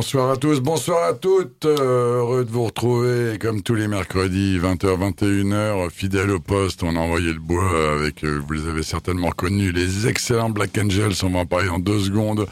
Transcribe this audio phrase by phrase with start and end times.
[0.00, 1.64] Bonsoir à tous, bonsoir à toutes.
[1.64, 6.84] Euh, heureux de vous retrouver comme tous les mercredis, 20h, 21h, fidèle au poste.
[6.84, 10.78] On a envoyé le bois avec, euh, vous les avez certainement connus, les excellents Black
[10.80, 11.14] Angels.
[11.24, 12.46] On va en parler en deux secondes.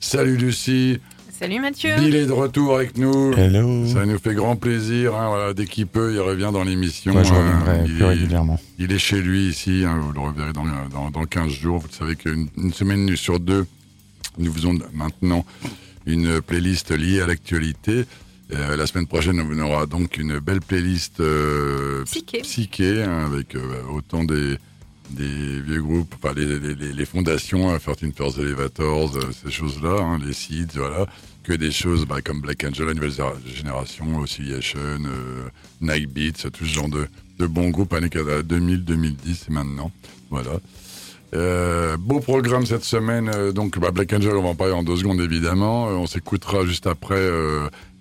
[0.00, 0.98] Salut Lucie.
[1.30, 1.94] Salut Mathieu.
[2.00, 3.32] Bill est de retour avec nous.
[3.36, 3.86] Hello.
[3.86, 5.14] Ça nous fait grand plaisir.
[5.14, 7.14] hein, voilà, dès qu'il peut, il revient dans l'émission.
[7.14, 8.58] Ouais, je Euh, reviendrai il plus est- régulièrement.
[8.80, 11.78] Il est chez lui ici, hein, vous le reverrez dans, dans, dans 15 jours.
[11.78, 13.66] Vous savez qu'une une semaine sur deux,
[14.36, 15.44] nous faisons maintenant
[16.08, 18.04] une playlist liée à l'actualité.
[18.54, 22.40] Euh, la semaine prochaine, on aura donc une belle playlist euh, Psyché.
[22.40, 24.56] psyché, hein, avec euh, autant des,
[25.10, 29.98] des vieux groupes, enfin les, les, les- les fondations, hein, 13 First Elevators, ces choses-là,
[30.00, 31.06] hein, les Seeds, voilà,
[31.44, 33.12] que des choses bah, comme Black Angel, la nouvelle
[33.54, 34.78] génération, Oscillation,
[35.82, 37.06] Night Beats, tout ce genre de,
[37.38, 39.92] de bons groupes années 2000, 2010 et maintenant,
[40.30, 40.52] voilà.
[41.34, 44.82] Euh, beau programme cette semaine, euh, donc bah, Black Angel, on va en parler en
[44.82, 45.88] deux secondes évidemment.
[45.88, 47.20] Euh, on s'écoutera juste après.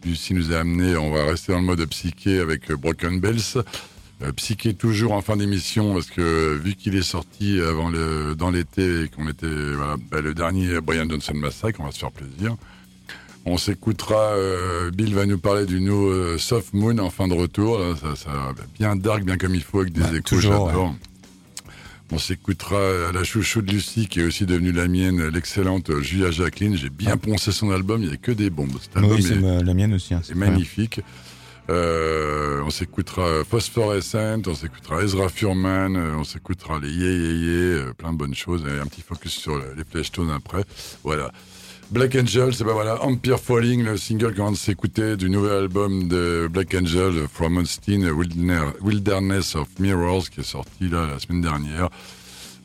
[0.06, 3.64] Lucie nous a amené, on va rester dans le mode psyché avec Broken Bells.
[4.38, 9.04] Psyché toujours en fin d'émission parce que vu qu'il est sorti avant le dans l'été
[9.04, 9.46] et qu'on était
[9.76, 12.56] voilà, bah, le dernier Brian Johnson Massacre, on va se faire plaisir.
[13.46, 14.34] On s'écoutera.
[14.94, 17.78] Bill va nous parler du nouveau Soft Moon en fin de retour.
[17.80, 18.32] Là, ça, ça
[18.80, 20.22] bien dark, bien comme il faut avec des Bah, échos.
[20.22, 20.94] toujours.
[22.12, 26.32] On s'écoutera à la chouchou de Lucie, qui est aussi devenue la mienne, l'excellente Julia
[26.32, 26.78] Jacqueline.
[26.78, 28.72] J'ai bien poncé son album, il n'y a que des bombes.
[28.82, 30.14] Cet album Oui, c'est est- la mienne aussi.
[30.14, 31.02] hein, c'est magnifique.
[31.70, 37.74] Euh, on s'écoutera Phosphorescent, on s'écoutera Ezra Furman, euh, on s'écoutera les Yé Yé Yé,
[37.74, 40.64] euh, plein de bonnes choses, et un petit focus sur le- les Fleshtones après.
[41.04, 41.30] Voilà.
[41.92, 46.50] Black Angel, c'est ben voilà, Empire Falling, le single qu'on s'écouter du nouvel album de
[46.52, 48.02] Black Angel, From Austin,
[48.82, 51.90] Wilderness- of Mirrors, qui est sorti la semaine dernière.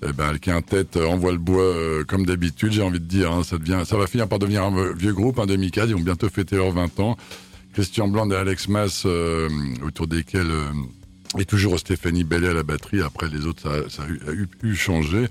[0.05, 3.31] Eh ben, le quintet euh, envoie le bois euh, comme d'habitude, j'ai envie de dire.
[3.31, 5.89] hein, ça, devient, ça va finir par devenir un vieux groupe, un 2004.
[5.91, 7.17] Ils vont bientôt fêter leurs 20 ans.
[7.73, 9.49] Christian Bland et Alex Mass, euh,
[9.87, 10.73] autour desquels euh,
[11.39, 13.01] est toujours Stéphanie Bellet à la batterie.
[13.01, 15.29] Après, les autres, ça, a, eu, a eu changé.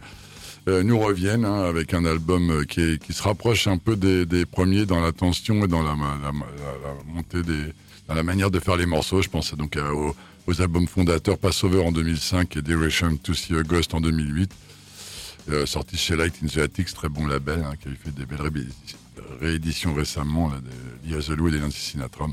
[0.68, 4.86] Euh, nous reviennent hein, avec un album euh, qui, se rapproche un peu des, premiers
[4.86, 5.96] dans la tension et dans la,
[7.08, 7.42] montée
[8.08, 9.22] dans la manière de faire les morceaux.
[9.24, 13.64] Je pense donc à- aux, albums fondateurs Passover en 2005 et Direction to See a
[13.64, 14.52] Ghost en 2008.
[15.50, 18.26] Euh, sorti chez Light in the Attics, très bon label, hein, qui a fait des
[18.28, 18.68] belles ré-
[19.40, 22.28] rééditions récemment de Lia Zalou et des Nancy Sinatra.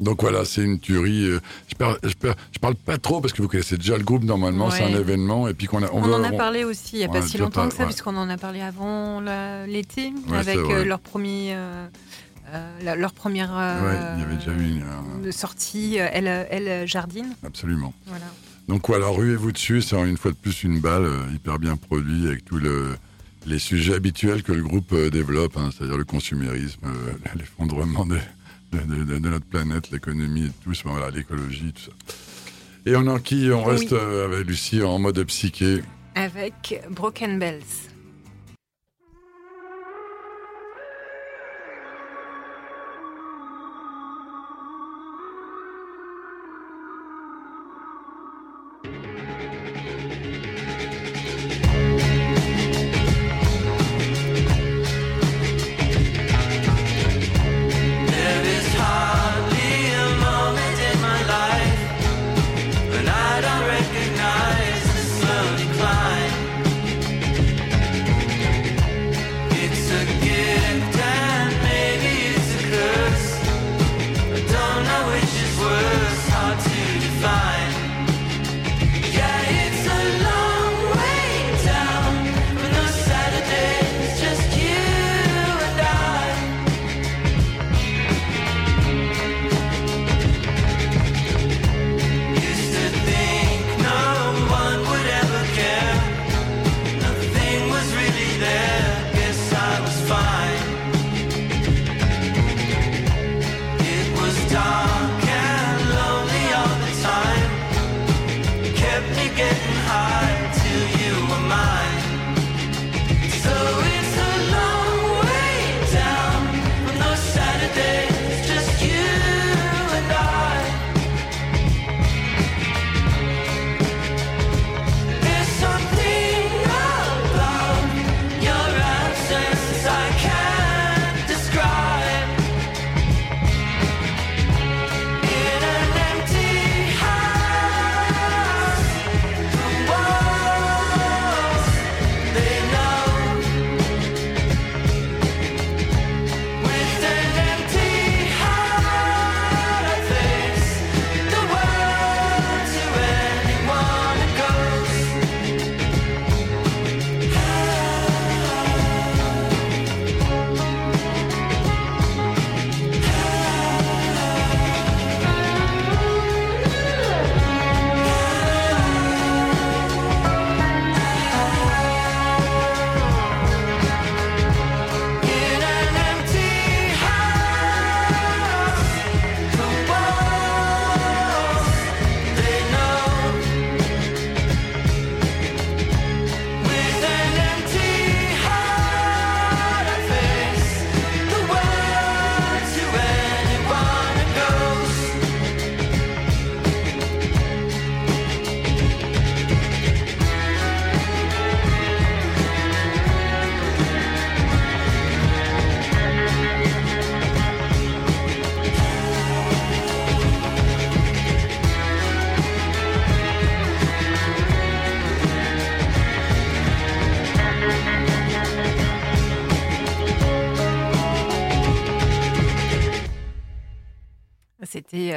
[0.00, 1.24] Donc voilà, c'est une tuerie.
[1.26, 4.02] euh, Je parle, je, parle, je parle pas trop parce que vous connaissez déjà le
[4.04, 5.90] groupe normalement, c'est un événement et puis qu'on a.
[5.92, 7.70] On, va- en a on- parlé aussi il n'y a on pas si longtemps parlé,
[7.70, 7.88] que ça, ouais.
[7.88, 9.20] puisqu'on en a parlé avant
[9.66, 11.86] l'été, avec euh, leur, premier, euh,
[12.54, 14.80] euh, leur première Ouais, il y avait déjà eu
[15.22, 17.34] une, sortie, Elle, Elle Jardine.
[17.44, 17.92] absolument.
[18.06, 18.24] Voilà.
[18.68, 22.44] Donc voilà, ruez-vous dessus, c'est une fois de plus une balle hyper bien produit avec
[22.44, 22.96] tous le,
[23.46, 26.86] les sujets habituels que le groupe développe, hein, c'est-à-dire le consumérisme,
[27.36, 28.16] l'effondrement de,
[28.72, 31.92] de, de- de- de notre planète, l'économie et tout, voilà, l'écologie, tout ça.
[32.86, 33.72] Et on enquille, on Oui.
[33.72, 35.82] reste euh, avec Lucie en mode psyché.
[36.14, 37.62] Avec Broken Bells.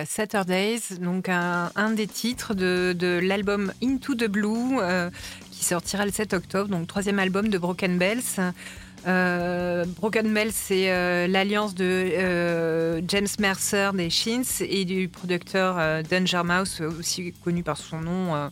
[0.05, 5.09] Saturdays, donc un, des titres de, l'album Into the Blue euh,
[5.51, 8.53] qui sortira le 7 octobre, donc troisième album de Broken Bells.
[9.05, 16.41] Euh, Broken Bells, c'est euh, l'alliance de James Mercer des Shins et du producteur Danger
[16.43, 18.49] Mouse, aussi connu par son nom.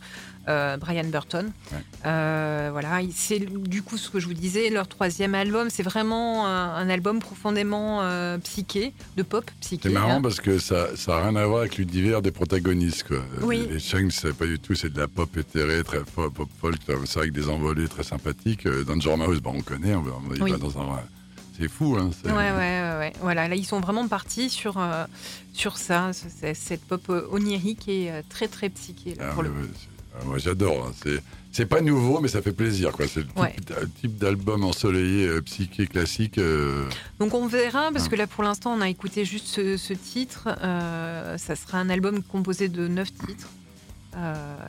[0.48, 1.52] Euh, Brian Burton.
[1.72, 1.78] Ouais.
[2.06, 6.48] Euh, voilà, c'est du coup ce que je vous disais, leur troisième album, c'est vraiment
[6.48, 9.82] un, un album profondément euh, psyché, de pop psyché.
[9.84, 10.22] C'est marrant hein.
[10.22, 13.08] parce que ça n'a rien à voir avec l'univers des protagonistes.
[13.08, 13.20] Quoi.
[13.42, 13.68] Oui.
[13.70, 16.78] Les Shanks, c'est pas du tout, c'est de la pop éthérée, très pop, pop folk,
[17.06, 18.68] c'est avec des envolées très sympathiques.
[18.68, 20.52] Danger Mouse, bah, on connaît, on on va- il Oui.
[20.52, 21.00] va dans un.
[21.60, 22.10] C'est fou, hein.
[22.26, 23.14] Ouais, ouais, ouais.
[23.22, 25.06] Voilà, là, ils sont vraiment partis sur, euh,
[25.54, 29.52] sur ça, cette pop onirique et euh, très, très psyché, là, Ah, pour le
[30.16, 30.86] ah, moi j'adore.
[30.88, 30.94] hein.
[31.04, 31.22] C'est
[31.54, 32.94] c'est pas nouveau, mais ça fait plaisir.
[32.94, 33.08] quoi.
[33.10, 33.54] C'est le type, Ouais.
[33.82, 36.38] un type d'album ensoleillé, euh, psyché classique.
[36.38, 36.86] euh,
[37.20, 38.10] Donc on verra, parce Ah.
[38.10, 40.48] que là pour l'instant on a écouté juste ce, ce titre.
[40.62, 43.50] Euh, ça sera un album composé de neuf titres.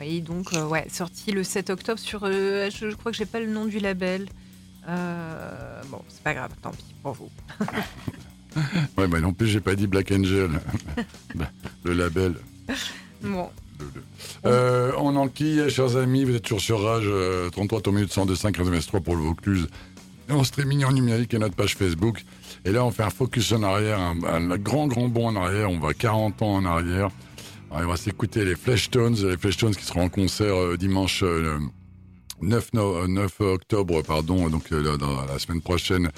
[0.01, 2.27] Et donc, ouais, sorti le 7 octobre sur.
[2.27, 4.29] je, je crois que j'ai pas le nom du label.
[4.87, 7.31] Bon, c'est pas grave, tant pis pour vous.
[8.99, 10.51] Ouais, mais non plus, j'ai pas dit Black Angel.
[11.35, 11.51] Bah,
[11.85, 12.35] le label.
[13.23, 13.49] Bon,
[13.95, 17.93] Le- le- Euh, on enquille, chers amis, vous êtes toujours sur Rage, euh, 33 tour
[17.93, 19.67] minutes 102.5 3 pour le Vaucluse.
[20.31, 22.25] En streaming en numérique et notre page Facebook.
[22.65, 25.71] Et là, on fait un focus en arrière, un, grand, grand bond en arrière.
[25.71, 27.11] On va 40 ans en arrière.
[27.71, 31.59] On va s'écouter les Fleshtones, les Fleshtones qui seront en concert euh, dimanche euh,
[32.41, 34.97] 9, no- euh, 9 octobre, pardon, donc euh,
[35.29, 36.11] la semaine prochaine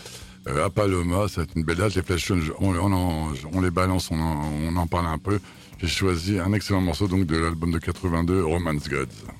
[0.48, 1.26] euh, à Paloma.
[1.28, 1.94] C'est une belle date.
[1.94, 5.38] Les Fleshtones, on, on, en- les balance, en, on en parle un peu.
[5.84, 9.33] J'ai choisi un excellent morceau donc de l'album de 82, Romance Gods.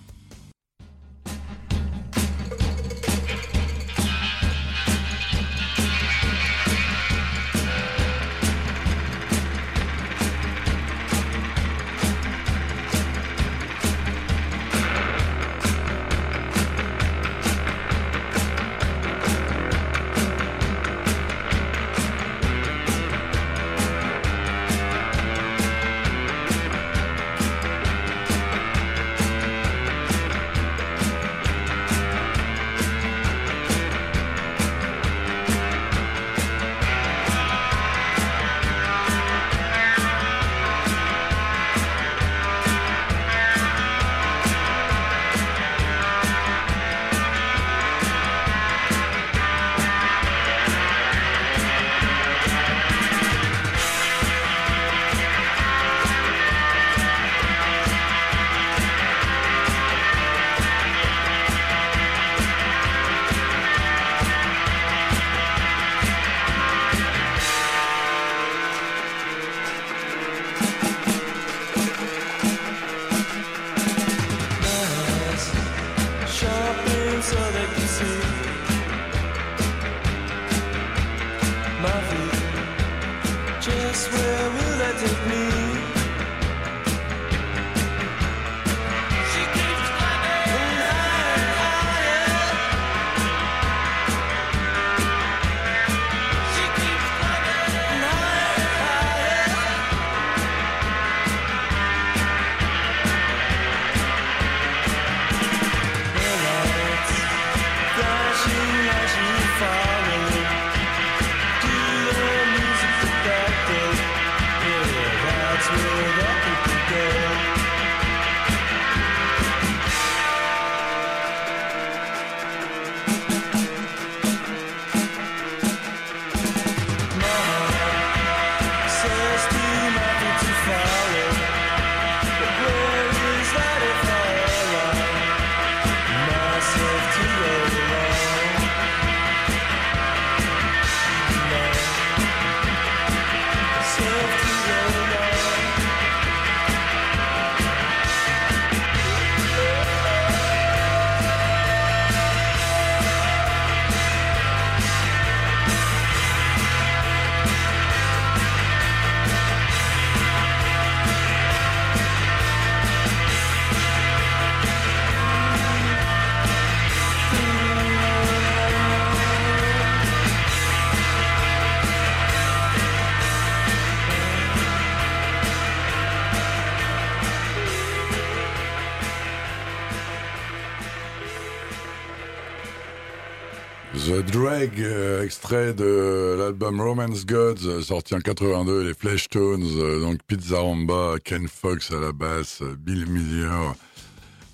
[184.06, 190.00] The Drag, euh, extrait de l'album Romance Gods, euh, sorti en 82, les Fleshtones, euh,
[190.00, 193.74] donc Pizza Ramba, Ken Fox à la basse, Bill Miller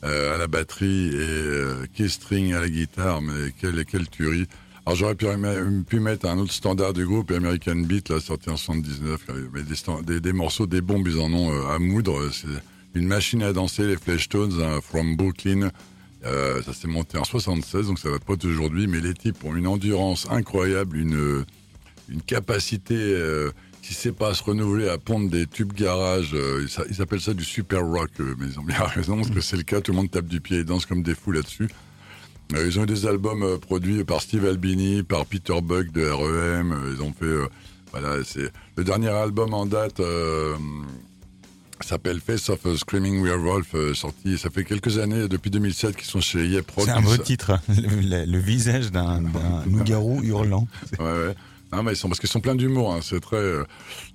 [0.02, 4.46] à la batterie et Keith String à la guitare, mais quelle, quelle tuerie.
[4.86, 9.20] Alors j'aurais pu, mettre un autre standard du groupe, American Beat, là, sorti en 79,
[9.28, 12.30] euh, mais des, morceaux, des bombes, ils en ont à moudre.
[12.32, 12.48] C'est
[12.94, 15.70] une machine à danser, les Fleshtones, hein, From Brooklyn.
[16.26, 19.56] Euh, ça s'est monté en 76, donc ça va pas d'aujourd'hui, mais les types ont
[19.56, 21.44] une endurance incroyable, une,
[22.26, 26.34] capacité euh, qui sait pas se renouveler à pondre des tubes garage.
[26.34, 29.40] euh, ils appellent ça du super rock, euh, mais ils ont bien raison parce que
[29.40, 29.80] c'est le cas.
[29.80, 31.68] Tout le monde tape du pied et danse comme des fous là-dessus.
[32.52, 36.74] Ils ont eu des albums produits par Steve Albini, par Peter Buck de REM.
[36.92, 37.48] ils ont fait,
[37.92, 40.00] voilà, c'est le dernier album en date.
[41.82, 45.96] Euh, s'appelle Face of a Screaming Werewolf, euh, sorti, ça fait quelques années, depuis 2007,
[45.96, 46.70] qu'ils sont chez Yep.
[46.78, 47.60] C'est un beau titre, hein.
[47.68, 49.20] le, le- le visage d'un
[49.66, 50.66] loup-garou hurlant.
[50.98, 51.34] Ouais, ouais.
[51.72, 52.92] Non, mais ils sont parce qu'ils sont pleins d'humour.
[52.92, 53.36] Hein, c'est très.
[53.36, 53.62] euh,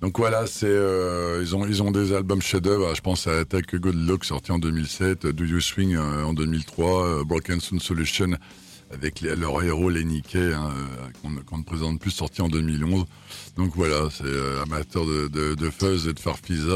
[0.02, 2.94] Donc voilà, c'est euh, ils ont ils ont des albums chefs-d'œuvre.
[2.94, 6.34] Je pense à Attack a Good Luck sorti en 2007, Do You Swing euh, en
[6.34, 8.36] 2003, euh, Broken Sound Solution
[8.92, 13.06] avec les- leur héros Lenny Kay hein, euh, qu'on ne présente plus sorti en 2011.
[13.56, 16.68] Donc voilà, c'est euh, amateur de, de, de fuzz et de farfisa.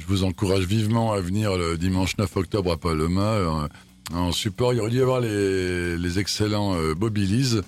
[0.00, 3.22] Je vous encourage vivement à venir le dimanche 9 octobre à Paloma.
[3.34, 3.68] euh,
[4.12, 7.60] en support, il aurait dû y avoir les, les excellents euh, Bobby Lees,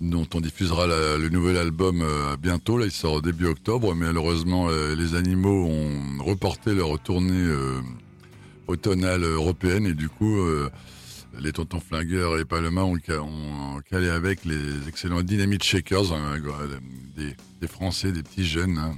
[0.00, 2.82] dont on diffusera le nouvel album euh, bientôt.
[2.82, 7.80] Il sort début octobre, mais malheureusement, euh, les animaux ont reporté leur tournée euh,
[8.68, 10.38] automnale européenne et du coup,
[11.38, 16.36] les tontons flingueurs et Paloma ont, ca- ont calé avec les excellents Dynamite Shakers, hein,
[17.16, 18.78] des, des Français, des petits jeunes.
[18.78, 18.94] hein,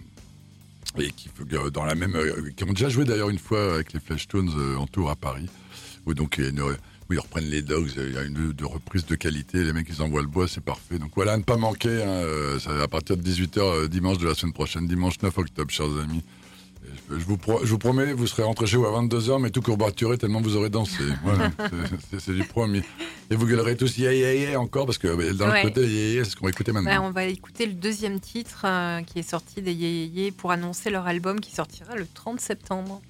[0.99, 3.93] et qui euh, dans la même euh, qui ont déjà joué d'ailleurs une fois avec
[3.93, 5.49] les Flashtones euh, en tour à Paris.
[6.07, 9.87] Où donc ils reprennent les dogs il y a une reprise de qualité les mecs
[9.89, 10.99] ils envoient le bois c'est parfait.
[10.99, 14.87] Donc voilà ne pas manquer hein, à partir de 18h dimanche de la semaine prochaine
[14.87, 16.23] dimanche 9 octobre chers amis
[17.11, 19.61] je, vous, pro- je vous promets vous serez rentrés chez vous à 22h mais tout
[19.63, 21.51] courbaturé tellement vous aurez dansé voilà
[22.19, 22.83] c'est- du promis
[23.31, 25.63] et vous gueulerez tous yeah yeah yeah encore parce que euh, dans Ouais.
[25.63, 27.73] le côté yeah, yeah, c'est ce qu'on va écouter maintenant Ouais, on va écouter le
[27.75, 31.95] deuxième titre euh, qui est sorti des Yé Yé pour annoncer leur album qui sortira
[31.97, 33.01] le 30 septembre.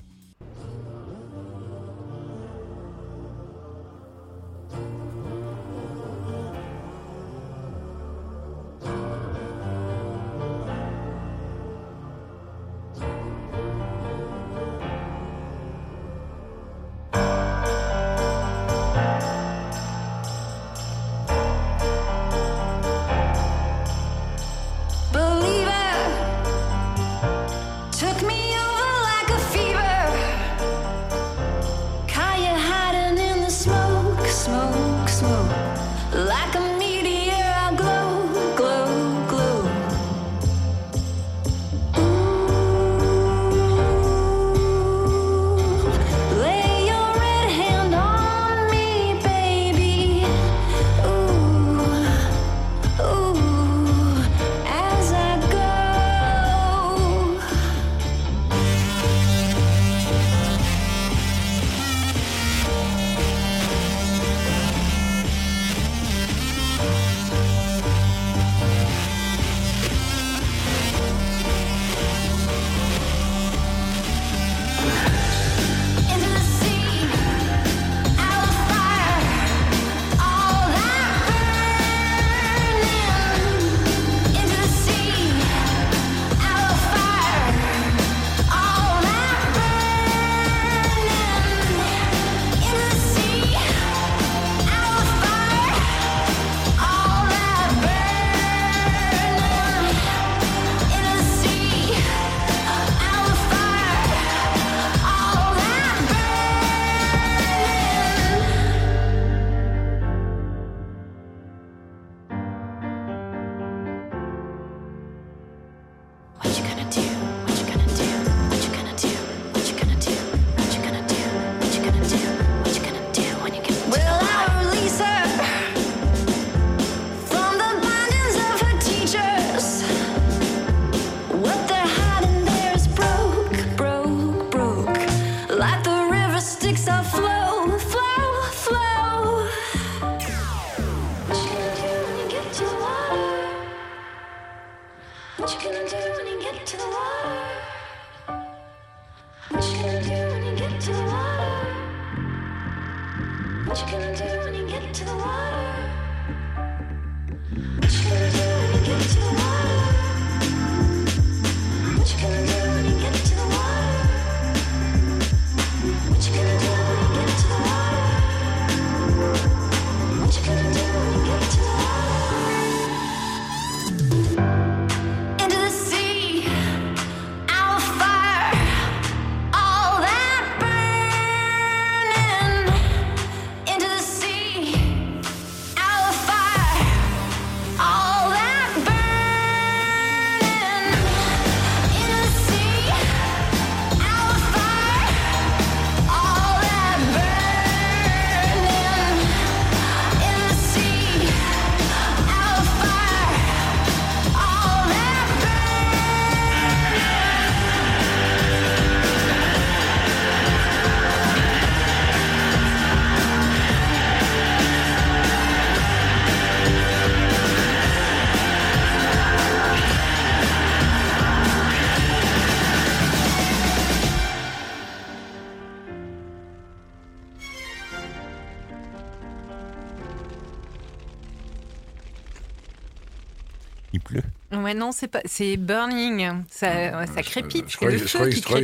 [234.74, 236.28] Non, c'est pas, c'est burning.
[236.50, 236.66] Ça,
[236.98, 237.64] ouais, ça crépite.
[237.68, 238.08] je croyais- je je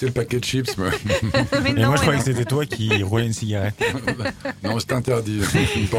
[0.06, 0.88] le paquet de chips, mais
[1.62, 3.74] Mais Et non, moi, je croyais que c'était toi qui roulais une cigarette.
[4.62, 5.40] non, c'est interdit.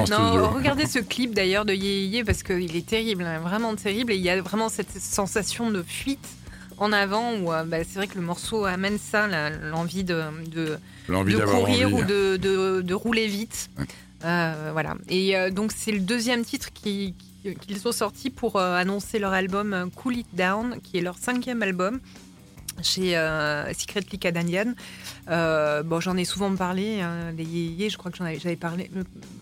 [0.09, 4.13] Non, regardez ce clip d'ailleurs de Yé Yé parce qu'il est terrible, hein, vraiment terrible.
[4.13, 6.25] Et il y a vraiment cette sensation de fuite
[6.77, 9.27] en avant où euh, bah, c'est vrai que le morceau amène ça,
[9.69, 10.77] l'envie de, de,
[11.09, 11.93] L'envie de courir envie.
[12.01, 13.69] ou de, de, de rouler vite.
[14.25, 14.95] Euh, voilà.
[15.09, 19.19] Et euh, donc c'est le deuxième titre qui- qui- qu'ils ont sorti pour euh, annoncer
[19.19, 21.99] leur album euh, Cool It Down, qui est leur cinquième album
[22.81, 24.73] chez euh, Secretly Canadian.
[25.27, 28.89] Bon, j'en ai souvent parlé, hein, les je crois que j'en avais, j'avais parlé,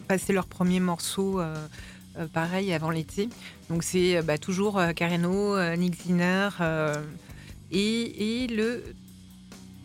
[0.08, 1.40] passé leur premier morceau.
[2.34, 3.30] pareil avant l'été.
[3.70, 6.50] Donc c'est bah, toujours Carreno, Nick Zinner
[7.72, 8.84] et le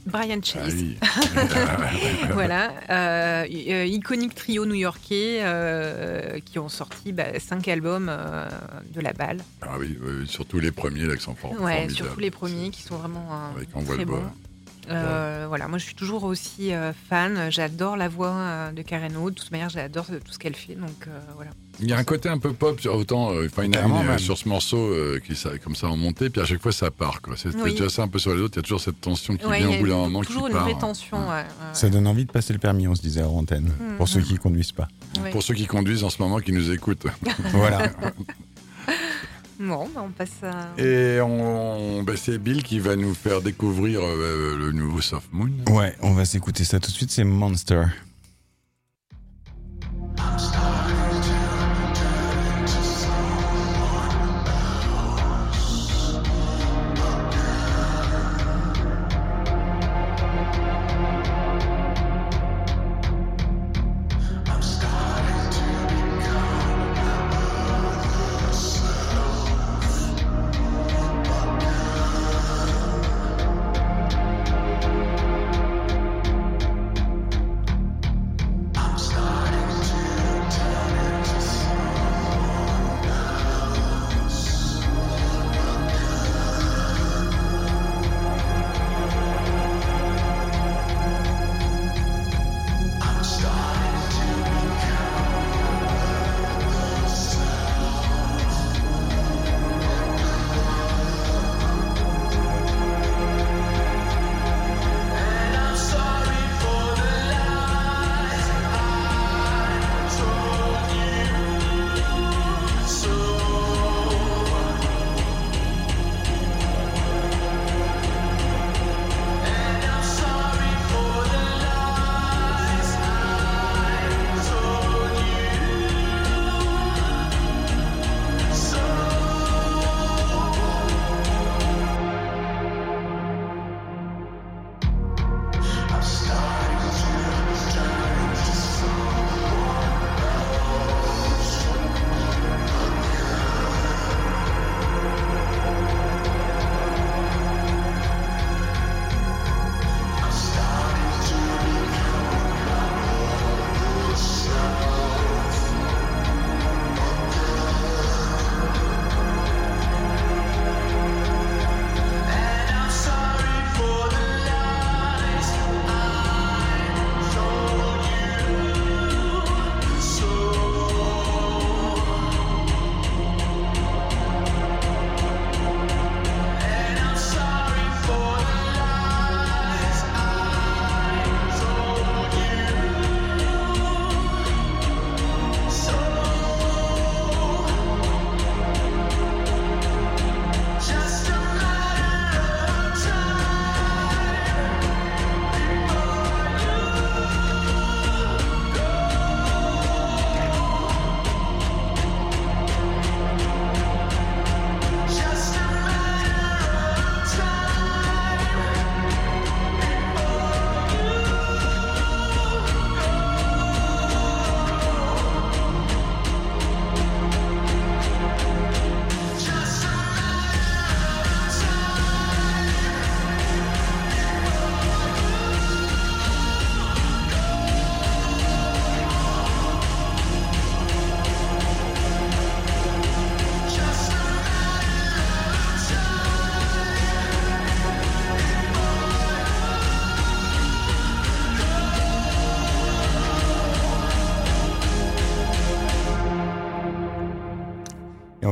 [0.07, 0.75] Brian Ah Chase.
[0.75, 0.97] oui.
[2.33, 8.49] voilà, euh, euh, iconique trio new-yorkais euh, qui ont sorti bah, cinq albums euh,
[8.95, 9.39] de la balle.
[9.61, 12.97] Ah oui, surtout les premiers, là, qui sont for- Ouais, surtout les premiers qui sont
[12.97, 14.23] vraiment Avec très bons.
[14.91, 17.51] Euh, Voilà, moi je suis toujours aussi euh, fan.
[17.51, 19.31] J'adore la voix euh, de Carreno.
[19.31, 20.75] De toute manière, j'adore tout ce qu'elle fait.
[20.75, 21.51] Donc euh, voilà.
[21.81, 24.19] Il y a un côté un peu pop, sur- autant euh, Fine euh, même.
[24.19, 26.91] sur ce morceau euh, qui ça, comme ça en montée, puis à chaque fois ça
[26.91, 27.21] part.
[27.23, 27.35] quoi.
[27.37, 27.73] C'est Oui.
[27.73, 29.59] déjà ça un peu sur les autres, il y a toujours cette tension qui Ouais,
[29.59, 30.65] vient au bout d'un moment toujours qui une part.
[30.69, 31.17] vraie tension.
[31.19, 33.97] ouais, ouais, Ça donne envie de passer le permis, on se disait à antenne, Mhm.
[33.97, 34.89] pour ceux qui conduisent pas.
[35.23, 35.31] ouais.
[35.31, 37.07] Pour ceux qui conduisent en ce moment, qui nous écoutent.
[37.53, 37.91] Voilà.
[39.63, 40.81] Bon, bah, on passe à.
[40.83, 45.51] Et on, ben, c'est Bill qui va nous faire découvrir euh, le nouveau Soft Moon.
[45.71, 47.85] Ouais, on va s'écouter ça tout de suite, c'est Monster.
[50.19, 50.62] Et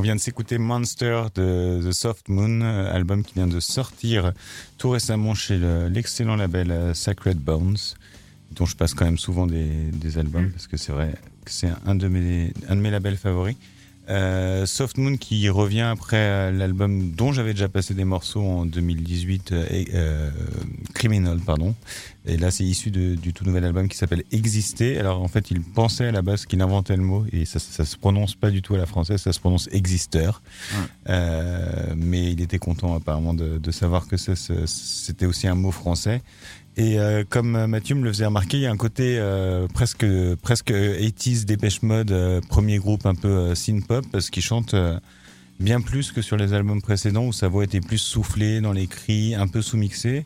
[0.00, 4.32] on vient de s'écouter Monster de The Soft Moon, euh, album qui vient de sortir
[4.78, 7.76] tout récemment chez le- l'excellent label euh, Sacred Bones,
[8.52, 11.68] dont je passe quand même souvent des, des albums parce que c'est vrai que c'est
[11.84, 13.56] un de mes, un de mes labels favoris.
[14.10, 18.66] Euh, Soft Moon qui revient après euh, l'album dont j'avais déjà passé des morceaux en
[18.66, 20.30] 2018, euh, euh,
[20.94, 21.74] Criminal, pardon.
[22.26, 24.98] Et là, c'est issu de- du tout nouvel album qui s'appelle Exister.
[24.98, 27.84] Alors, en fait, il pensait à la base qu'il inventait le mot et ça, ça
[27.84, 30.30] se prononce pas du tout à la française, ça se prononce Exister.
[31.08, 36.20] Euh, mais il était content apparemment de, de savoir que c'était aussi un mot français.
[36.80, 39.68] Et euh, comme euh, Mathieu me le faisait remarquer, il y a un côté euh,
[39.68, 44.74] presque presque 80s Dépêche Mode, premier groupe un peu euh, synth pop, parce qu'il chante
[45.58, 48.86] bien plus que sur les albums précédents où sa voix était plus soufflée dans les
[48.86, 50.24] cris, un peu sous-mixée.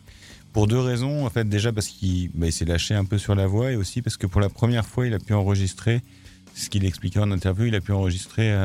[0.53, 3.49] Pour deux raisons, en fait, déjà parce qu'il bah, s'est lâché un peu sur la
[3.49, 6.03] voix et aussi parce que pour la première fois, il a pu enregistrer
[6.55, 8.57] ce qu'il expliquait en interview, il a pu enregistrer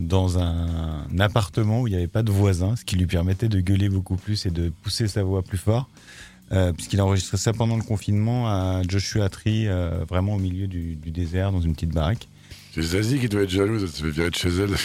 [0.00, 3.58] dans un, appartement où il n'y avait pas de voisins, ce qui lui permettait de
[3.58, 5.90] gueuler beaucoup plus et de pousser sa voix plus fort.
[6.52, 10.66] Euh, puisqu'il a enregistré ça pendant le confinement à Joshua Tree, euh, vraiment au milieu
[10.66, 12.26] du, du désert, dans une petite baraque.
[12.74, 14.76] C'est Zazie qui doit être jalouse, elle se fait virer de chez elle.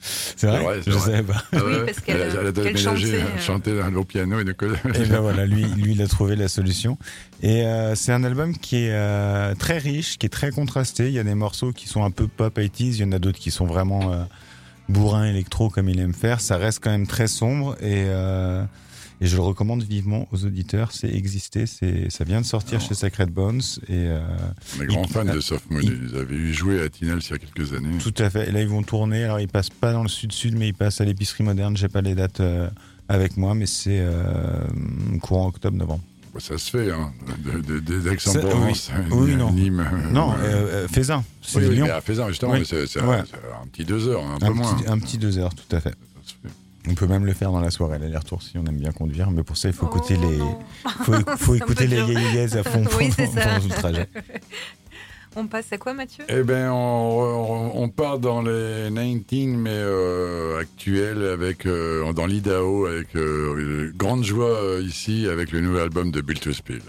[0.00, 0.62] C'est vrai?
[0.62, 1.00] Vrai, Je vrai.
[1.10, 1.42] savais pas.
[1.52, 3.40] Ah Oui, ouais, parce qu'elle- elle, a- elle déménagé, chantait, elle euh.
[3.40, 6.96] chantait au piano et de Et ben voilà, lui, lui, il a trouvé la solution.
[7.42, 11.08] Et euh, c'est un album qui est euh, très riche, qui est très contrasté.
[11.08, 13.18] Il y a des morceaux qui sont un peu pop 80s, il y en a
[13.18, 14.22] d'autres qui sont vraiment euh,
[14.88, 16.40] bourrin électro comme il aime faire.
[16.40, 18.64] Ça reste quand même très sombre et euh,
[19.20, 20.92] et je le recommande vivement aux auditeurs.
[20.92, 24.20] C'est Exister, c'est ça vient de sortir chez Sacred Bones et euh,
[24.78, 25.80] On est grand Il- fan de Soft Moon.
[25.82, 27.98] il- Ils avaient eu joué à Tinel il y a quelques années.
[27.98, 28.48] tout à fait.
[28.48, 29.24] Et là, ils vont tourner.
[29.24, 31.76] Alors, ils passent pas dans le sud-sud, mais ils passent à l'épicerie moderne.
[31.76, 32.68] J'ai pas les dates euh,
[33.08, 34.64] avec moi, mais c'est euh,
[35.20, 36.02] courant octobre-novembre.
[36.34, 37.10] Bah, ça se fait, hein.
[37.42, 38.72] De, de, de- Ça- oui.
[39.10, 39.50] Oui, non.
[39.50, 39.80] Nîmes.
[39.80, 41.86] euh, Non, euh, euh, Faisin, c'est Oui, Lyon.
[41.86, 43.16] mais à Faisan, justement, c'est Ouais.
[43.16, 44.74] un, petit deux heures, un, peu Un moins.
[44.74, 45.90] petit, un petit deux heures, tout à fait.
[45.90, 46.54] Ça se fait.
[46.90, 49.30] On peut même le faire dans la soirée, l'aller-retour, si on aime bien conduire.
[49.30, 50.58] Mais pour ça, il faut Oh, écouter les, non.
[51.02, 54.06] faut, faut écouter les yéyés à fond Oui, pendant, le trajet.
[55.36, 56.24] On passe à quoi, Mathieu?
[56.28, 56.74] Eh ben, on,
[57.74, 63.92] on- on part dans les 19, mais euh, actuels, avec, euh, dans l'Idaho, avec euh,
[63.94, 66.80] grande joie ici, avec le nouvel album de Built to Spill.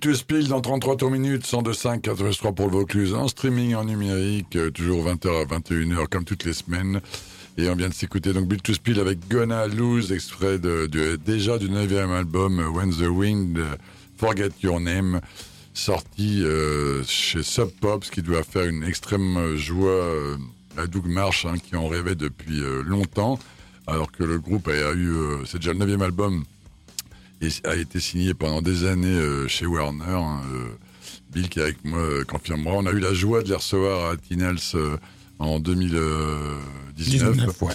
[0.00, 3.84] Build to Spill dans 33 tours minutes, 102.5, 83 pour le Vaucluse, en streaming, en
[3.84, 7.02] numérique, euh, toujours 20h à 21h comme toutes les semaines.
[7.58, 10.86] Et on vient de s'écouter donc Build to Spill avec Gonna Lose, extrait de,
[11.16, 13.76] déjà du 9e album euh, When the Wind euh,
[14.16, 15.20] Forget Your Name,
[15.74, 16.44] sorti
[17.06, 20.36] chez Sub Pop, ce qui doit faire une extrême joie
[20.76, 23.38] à Doug Marsh, hein, qui en rêvait depuis longtemps,
[23.86, 25.14] alors que le groupe a eu,
[25.46, 26.44] c'est déjà le 9e album
[27.64, 30.04] a été signé pendant des années euh, chez Warner.
[30.04, 30.68] hein, euh,
[31.32, 32.74] Bill qui est avec moi euh, confirmera.
[32.76, 34.96] On a eu la joie de les recevoir à Tinals euh,
[35.38, 37.72] en 2019 19, ouais.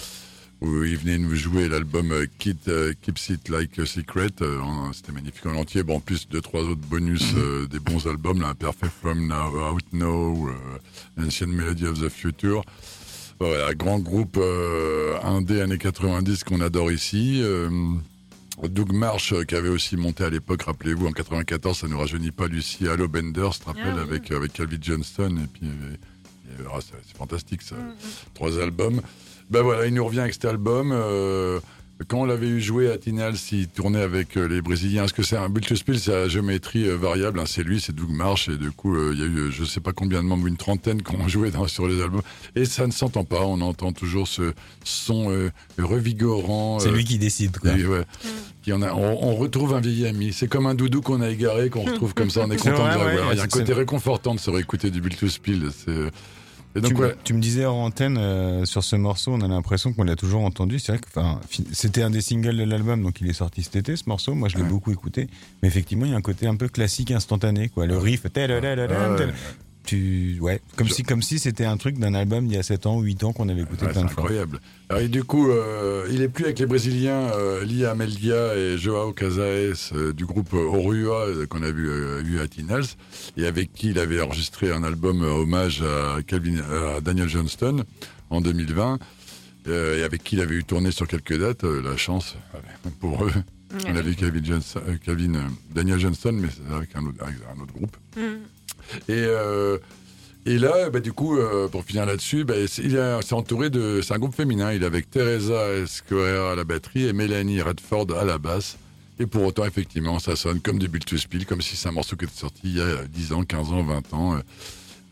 [0.60, 4.28] où ils venaient nous jouer l'album euh, Keeps It Like a Secret.
[4.62, 5.82] en- C'était magnifique en entier.
[5.82, 9.72] Bon, en plus, deux, trois autres bonus euh, des bons albums, là, Perfect From Now,
[9.72, 12.62] Out Now, euh, Ancient Melody of the Future.
[13.40, 17.42] Voilà, grand groupe euh, indé années 90 qu'on adore ici.
[18.64, 22.30] Doug Marsh, euh, qui avait aussi monté à l'époque, rappelez-vous, en 94, ça nous rajeunit
[22.30, 24.00] pas, Lucie, Allo Bender, te rappelle, Ah oui.
[24.08, 25.68] avec, avec Calvin Johnston, et puis,
[26.72, 27.76] ah, c'est fantastique ça.
[28.34, 29.00] Trois albums.
[29.50, 30.90] Ben voilà, il nous revient avec cet album.
[30.92, 31.60] euh,
[32.08, 35.04] quand on l'avait eu joué à Tinals, il tournait avec euh, les Brésiliens.
[35.04, 37.40] Est-ce que c'est un Build to Spill C'est à géométrie euh, variable.
[37.40, 38.48] hein, c'est lui, c'est Doug Marsh.
[38.50, 40.58] Et du coup, euh, il y a eu, je sais pas combien de membres, une
[40.58, 42.20] trentaine qui ont joué dans, sur les albums.
[42.54, 43.40] Et ça ne s'entend pas.
[43.40, 44.52] On entend toujours ce
[44.84, 46.78] son euh, revigorant.
[46.80, 47.72] C'est euh, lui qui décide, quoi.
[47.72, 48.02] et ouais,
[48.62, 50.32] qui en a, on, on retrouve un vieil ami.
[50.32, 52.42] C'est comme un doudou qu'on a égaré, qu'on retrouve comme ça.
[52.46, 53.32] On est content de ouais, l'avoir.
[53.32, 55.70] Il y a un côté réconfortant de se réécouter du Spill.
[55.72, 56.10] C'est-
[56.76, 57.14] Et donc, tu, ouais.
[57.24, 60.42] tu me disais en antenne euh, sur ce morceau, on a l'impression qu'on l'a toujours
[60.44, 60.78] entendu.
[60.78, 61.08] C'est vrai que
[61.72, 64.34] c'était un des singles de l'album, donc il est sorti cet été ce morceau.
[64.34, 64.68] Moi, je l'ai Ouais.
[64.68, 65.28] beaucoup écouté,
[65.62, 67.86] mais effectivement, il y a un côté un peu classique, instantané, quoi.
[67.86, 69.32] Le riff, tel-
[69.86, 72.62] tu, ouais, comme Je- si, comme si c'était un truc d'un album d'il y a
[72.62, 74.24] 7 ans ou 8 ans qu'on avait écouté Ouais, c'est plein de fois.
[74.24, 74.60] incroyable.
[75.00, 79.12] Et du coup, euh, il est plus avec les Brésiliens euh, Lia Amelia et Joao
[79.12, 82.84] Casaes euh, du groupe euh, Orua euh, qu'on a vu, euh, vu à Tinals
[83.36, 86.58] et avec qui il avait enregistré un album euh, hommage à, Calvin,
[86.96, 87.84] à Daniel Johnston
[88.30, 88.98] en 2020
[89.68, 91.64] euh, et avec qui il avait eu tourné sur quelques dates.
[91.64, 92.36] euh, la chance
[93.00, 93.32] pour eux.
[93.88, 94.40] On a vu Calvin,
[94.76, 95.40] euh, euh,
[95.74, 97.96] Daniel Johnston, mais c'est avec un autre, avec un autre groupe.
[98.16, 98.20] Mm.
[99.08, 99.78] Et, euh,
[100.46, 104.00] et là, bah, du coup, euh, pour finir là-dessus, bah, c'est- il s'est entouré de.
[104.02, 104.72] C'est un groupe féminin.
[104.72, 108.76] Il est avec Teresa Escoera à la batterie et Mélanie Redford à la basse.
[109.18, 111.92] Et pour autant, effectivement, ça sonne comme du Build to Spill, comme si c'est un
[111.92, 114.38] morceau qui était sorti il y a 10 ans, 15 ans, 20 ans.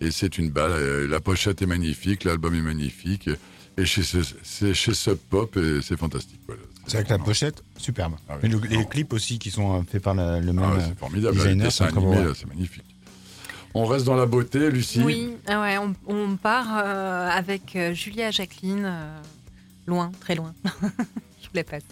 [0.01, 0.73] Et c'est une balle.
[0.73, 3.31] euh, La pochette est magnifique, l'album est magnifique.
[3.79, 4.03] Et chez,
[4.43, 6.39] c'est chez Sub Pop c'est fantastique.
[6.47, 6.63] voilà.
[6.87, 8.13] C'est avec la pochette, superbe.
[8.29, 8.49] Ah oui.
[8.49, 10.87] Et le- les clips aussi qui sont faits par la- le même Ah ouais, euh,
[10.91, 11.37] c'est formidable.
[12.37, 12.85] C'est magnifique.
[13.77, 15.03] On reste dans la beauté, Lucie.
[15.03, 19.21] Oui, ah on part euh, avec euh, Julia Jacqueline, euh,
[19.87, 20.55] loin, très loin.
[20.65, 21.83] Je vous la passe.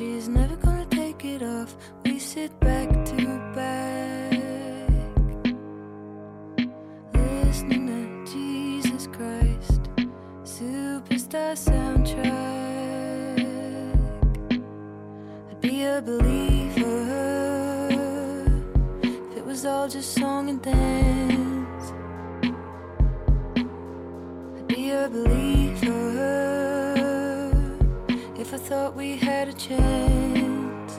[0.00, 1.76] She's never gonna take it off.
[2.06, 3.16] We sit back to
[3.54, 4.40] back
[7.12, 7.84] listening
[8.24, 9.82] to Jesus Christ,
[10.42, 12.30] superstar soundtrack.
[15.50, 16.98] I'd be a believer
[19.02, 21.86] if it was all just song and dance.
[24.56, 26.49] I'd be a believer
[28.70, 30.92] thought we had a chance.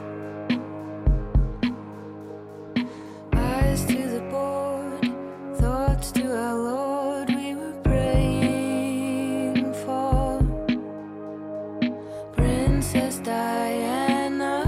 [3.32, 5.10] Eyes to the board,
[5.56, 10.42] thoughts to our Lord, we were praying for
[12.34, 14.66] Princess Diana.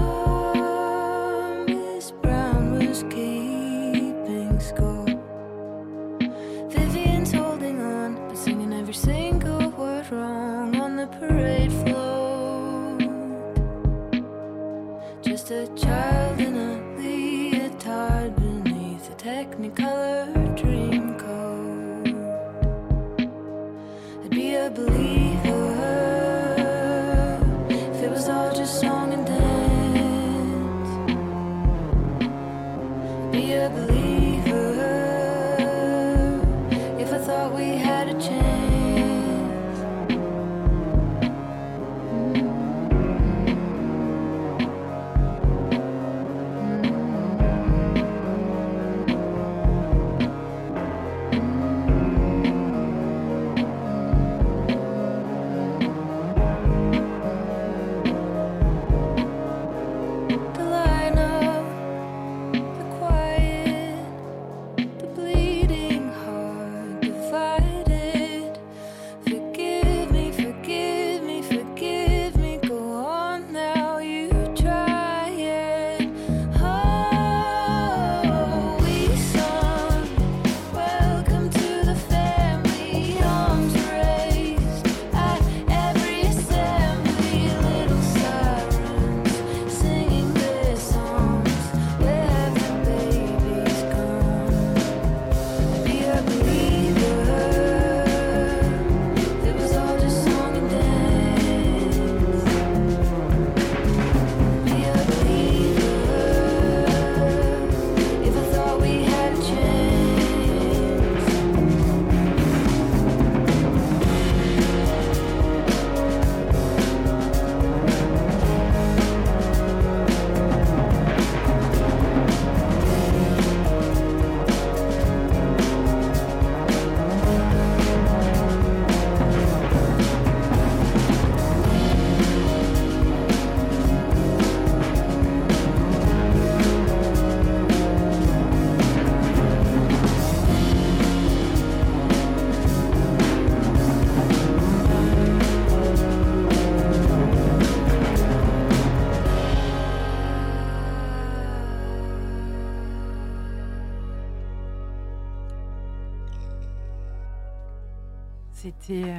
[1.66, 2.10] Miss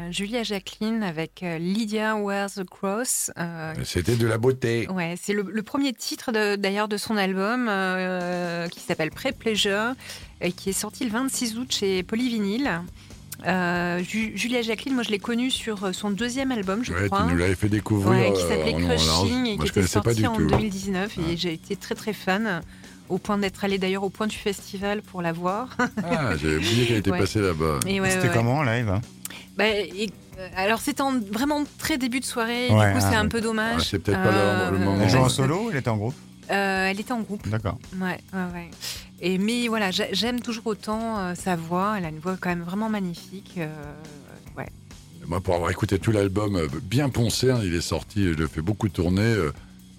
[0.08, 3.32] euh, Julia Jacqueline avec euh, Lydia Wears the Cross.
[3.38, 4.88] euh, C'était de la beauté.
[4.90, 9.94] Ouais, c'est le, le premier titre d'ailleurs de son album euh, qui s'appelle Pré-Pleasure
[10.42, 12.82] et qui est sorti le 26 août chez Polyvinyl.
[13.46, 17.10] Euh, Ju- Julia Jacqueline, moi je l'ai connue sur son deuxième album, je Ouais, tu
[17.10, 17.24] crois.
[17.26, 18.10] nous l'avais fait découvrir.
[18.10, 18.74] Ouais, qui s'appelait.
[18.74, 20.48] Crushing et Moi, qui je était connaissais pas sorti en tout.
[20.48, 21.24] 2019 Ouais.
[21.34, 22.62] et j'ai été très très fan
[23.10, 25.76] au point d'être allée d'ailleurs au point du festival pour la voir.
[26.04, 27.20] Ah, j'avais oublié qu'elle était Ouais.
[27.20, 27.80] passée là-bas.
[27.84, 29.02] C'était comment en live hein?
[29.58, 33.10] Bah, et- euh, alors c'était en vraiment très début de soirée, Ouais, du coup ah,
[33.10, 33.30] c'est un ouais.
[33.30, 33.82] peu dommage.
[33.82, 35.02] Ah, c'est peut-être pas le- le moment.
[35.02, 35.30] Elle joue en ouais.
[35.30, 36.16] solo ou elle était en groupe
[36.52, 37.48] Euh, elle était en groupe.
[37.48, 37.80] D'accord.
[38.00, 38.70] Ouais, ouais, ouais.
[39.22, 41.96] Et mais voilà, j'a- j'aime toujours autant euh, sa voix.
[41.98, 43.54] Elle a une voix quand même vraiment magnifique.
[43.58, 43.68] euh,
[44.58, 44.68] ouais.
[45.26, 48.48] Moi, pour avoir écouté tout l'album euh, bien poncé, hein, il est sorti, je le
[48.48, 49.22] fais beaucoup tourner.
[49.24, 49.52] euh,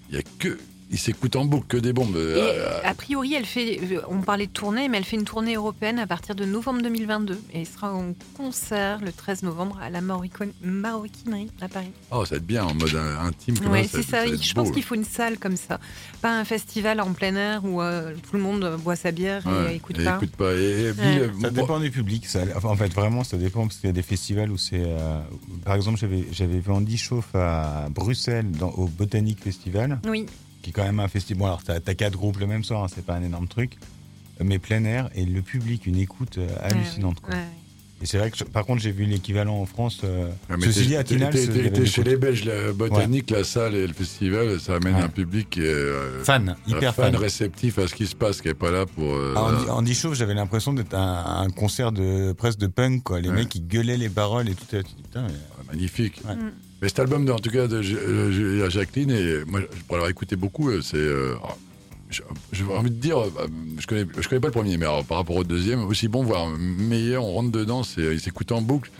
[0.09, 0.57] Il y a que.
[0.89, 2.15] Il s'écoute en boucle, que des bombes.
[2.15, 3.79] Et euh, a priori, elle fait.
[3.91, 6.81] euh, On parlait de tournée, mais elle fait une tournée européenne à partir de novembre
[6.81, 11.91] 2022 et elle sera en concert le 13 novembre à la Maroquin- Maroquinerie à Paris.
[12.11, 13.55] Oh, ça va être bien en mode euh, intime.
[13.57, 14.25] ça, c'est ça.
[14.27, 15.79] Je pense qu'il faut une salle comme ça,
[16.21, 19.75] pas un festival en plein air où euh, tout le monde boit sa bière et
[19.75, 20.15] écoute et pas.
[20.15, 20.53] écoute pas.
[20.53, 20.93] Et, et Ouais.
[21.19, 22.25] euh, Ça moi- dépend du public.
[22.27, 24.81] Ça, enfin, en fait, vraiment, ça dépend parce qu'il y a des festivals où c'est.
[24.83, 25.19] euh,
[25.65, 30.25] par exemple, j'avais j'avais vu Andy Chauffe à Bruxelles dans, au Botanic Festival, Oui,
[30.67, 31.39] qui est quand même un festival.
[31.39, 33.77] Bon, alors t'as as quatre groupes le même soir, hein, c'est pas un énorme truc,
[34.43, 37.21] mais plein air et le public une écoute euh, hallucinante.
[37.21, 37.33] quoi.
[37.33, 37.47] Ouais, ouais.
[38.01, 40.01] Et c'est vrai que par contre, j'ai vu l'équivalent en France.
[40.03, 43.93] euh, Ah, ceci dit, à Tinal, chez les Belges, la botanique, la salle et le
[43.93, 45.01] festival, ça amène Ouais.
[45.03, 47.15] un public qui est euh, fan, hyper fan.
[47.15, 49.05] réceptif à ce qui se passe, qui est pas là pour.
[49.15, 49.73] euh, Ah.
[49.73, 53.19] Andy Chauffe, j'avais l'impression d'être un, un concert de presque de punk, quoi.
[53.21, 53.35] Les Ouais.
[53.35, 54.65] mecs qui gueulaient les paroles et tout.
[54.67, 56.21] Putain, mais- magnifique.
[56.27, 56.35] Ouais.
[56.35, 56.51] Mm.
[56.81, 60.09] Mais cet album, de- en tout cas, de euh, Jacqueline, et moi, je pourrais l'avoir
[60.09, 60.97] écouté beaucoup, euh, c'est.
[60.97, 61.35] euh,
[62.09, 63.29] j'ai envie de dire, euh,
[63.79, 66.23] je connais, je connais pas le premier, mais alors, par rapport au deuxième, aussi bon,
[66.23, 68.91] voire meilleur, on rentre dedans, c'est, il s'écoute en boucle.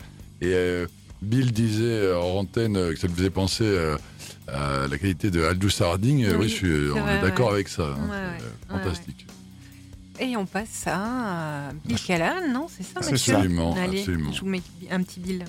[0.42, 0.86] Et euh,
[1.22, 3.96] Bill disait euh, en antenne euh, que ça me faisait penser euh,
[4.48, 6.24] à la qualité de Aldous Harding.
[6.24, 7.54] Euh, Oui, oui, je suis, on vrai, est d'accord ouais.
[7.54, 7.84] avec ça.
[7.84, 9.26] hein, Ouais, ouais, euh, fantastique.
[10.20, 13.34] Et on passe à Bill Callahan, non C'est ça, monsieur.
[13.36, 14.32] Absolument, Allez, absolument.
[14.32, 15.44] je vous mets un petit Bill.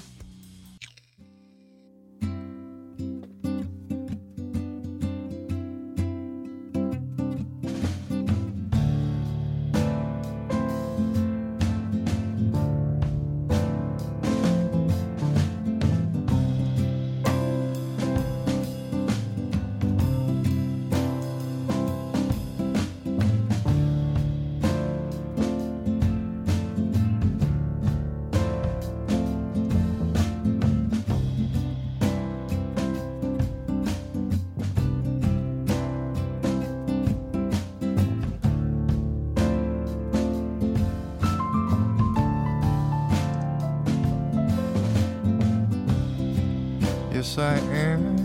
[47.20, 48.15] Yes, I am.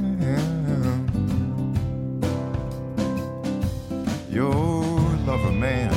[4.30, 4.55] Your
[5.26, 5.90] lover man.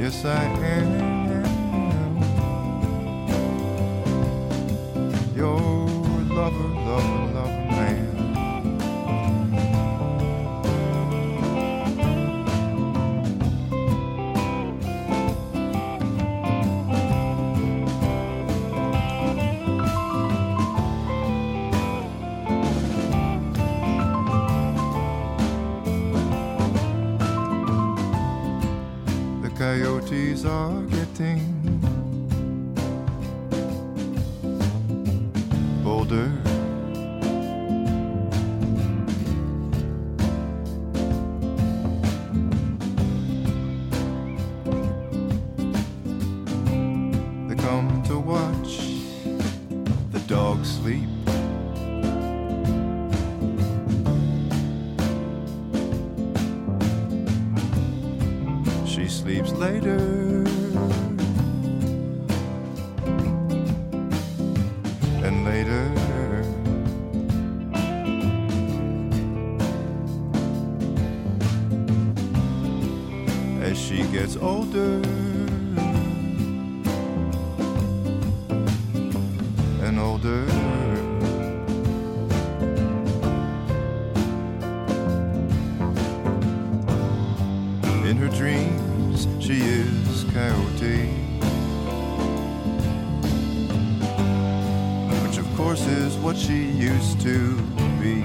[0.00, 1.11] Yes, I am.
[95.72, 97.56] horse is what she used to
[97.98, 98.20] be.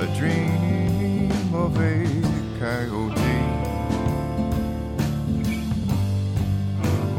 [0.00, 2.06] A dream of a
[2.58, 3.40] coyote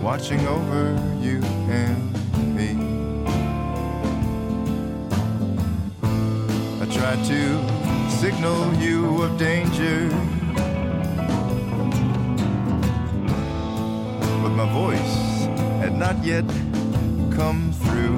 [0.02, 0.86] watching over
[1.22, 1.40] you
[1.70, 2.14] and
[2.58, 2.72] me.
[6.82, 10.39] I tried to signal you of danger
[16.14, 16.48] not yet
[17.30, 18.18] come through.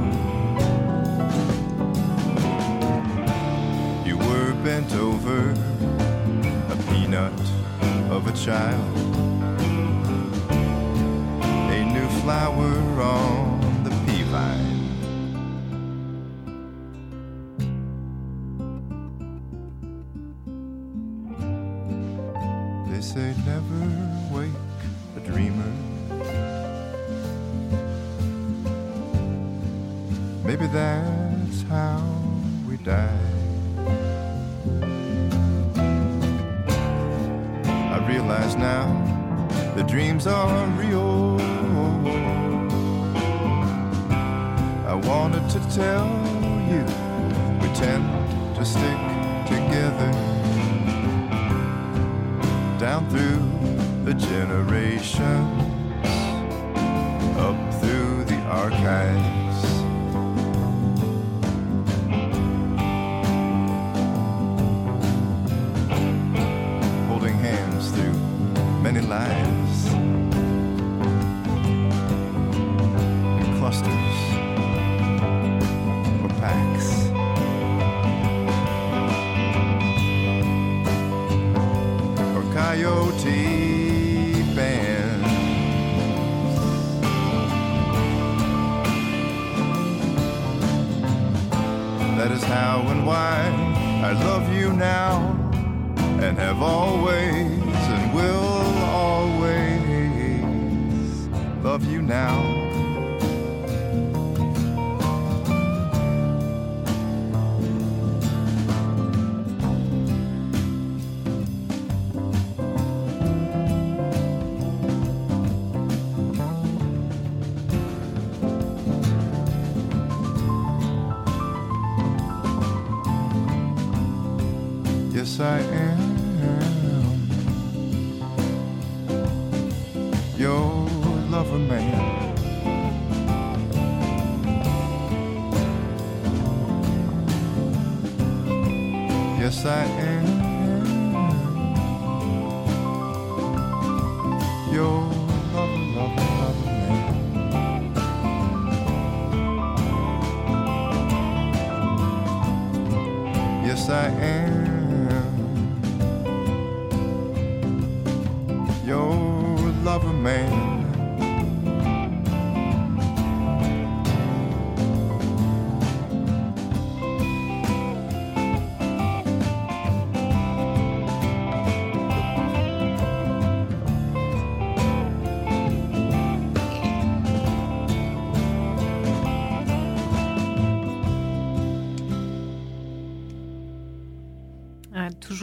[4.08, 5.52] You were bent over
[6.70, 7.38] a peanut
[8.10, 8.98] of a child,
[11.70, 12.72] a new flower
[13.02, 14.71] on the pea vine.
[38.56, 38.88] Now
[39.76, 41.40] the dreams are real.
[44.88, 46.08] I wanted to tell
[46.70, 46.84] you
[47.62, 48.06] we tend
[48.56, 49.00] to stick
[49.48, 50.12] together
[52.78, 53.42] down through
[54.06, 55.22] the generations,
[57.38, 59.41] up through the archives.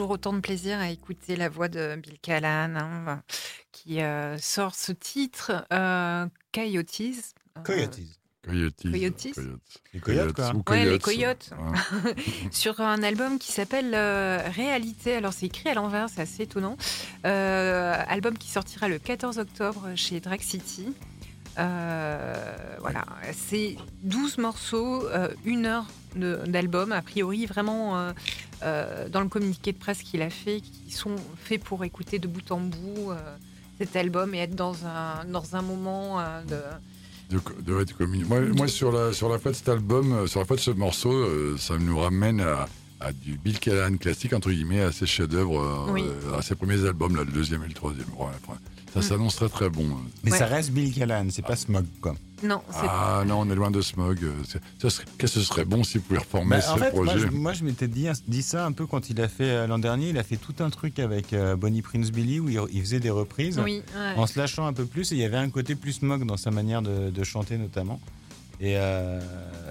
[0.08, 3.22] Toujours autant de plaisir à écouter la voix de Bill Callan, hein,
[3.72, 7.00] qui euh, sort ce titre, euh, Coyotes.
[7.58, 8.00] Euh, Coyotes.
[8.42, 8.82] Coyotes.
[8.82, 9.28] Coyotes
[9.92, 10.54] Les coyotes, quoi.
[10.54, 11.50] ou Ouais, les coyotes.
[11.50, 12.04] coyotes.
[12.04, 12.14] Ouais.
[12.50, 15.14] sur un album qui s'appelle euh, Réalité.
[15.16, 16.78] Alors, c'est écrit à l'envers, c'est assez étonnant.
[17.26, 20.94] Euh, album qui sortira le 14 octobre chez Drag City.
[21.58, 23.04] Euh, voilà,
[23.34, 28.12] c'est 12 morceaux, euh, une heure d'album, a priori vraiment
[28.62, 32.26] euh, dans le communiqué de presse qu'il a fait, qui sont faits pour écouter de
[32.28, 33.16] bout en bout euh,
[33.78, 36.42] cet album et être dans un, dans un moment euh,
[37.30, 37.36] de...
[37.36, 40.26] de, de être commun- Moi, moi, sur la sur la fin de cet album, euh,
[40.26, 42.66] sur la fin de ce morceau, ça nous ramène à,
[43.00, 46.04] à du Bill Callahan classique entre guillemets, à ses chefs-d'œuvre, Oui.
[46.36, 48.08] à ses premiers albums, là, le deuxième et le troisième.
[48.18, 48.26] Ouais,
[48.94, 49.02] ça Mm.
[49.02, 49.86] s'annonce très très bon.
[50.24, 50.38] Mais Ouais.
[50.38, 52.14] ça reste Bill Callan, c'est pas Smog, quoi.
[52.42, 54.18] Non, c'est Ah non, on est loin de Smog.
[54.22, 56.76] euh, c'est- ça serait- Qu'est-ce que ce serait bon s'il pouvait reformer Bah, ce en
[56.76, 57.18] fait, moi, projet?
[57.18, 59.80] je, moi, je m'étais dit, dit ça un peu quand il a fait euh, l'an
[59.80, 60.10] dernier.
[60.10, 63.00] Il a fait tout un truc avec euh, Bonnie Prince Billy où il, il faisait
[63.00, 64.14] des reprises Oui, ouais.
[64.16, 65.10] en se lâchant un peu plus.
[65.10, 68.00] Et il y avait un côté plus smog dans sa manière de, de chanter, notamment.
[68.60, 69.20] Et, euh,